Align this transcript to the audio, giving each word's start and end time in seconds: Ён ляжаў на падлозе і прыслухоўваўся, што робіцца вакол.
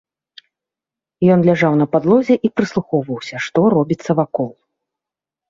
Ён 1.33 1.39
ляжаў 1.49 1.73
на 1.81 1.87
падлозе 1.93 2.35
і 2.49 2.51
прыслухоўваўся, 2.61 3.35
што 3.49 3.59
робіцца 3.77 4.11
вакол. 4.23 4.51